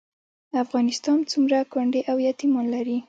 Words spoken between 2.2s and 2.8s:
یتیمان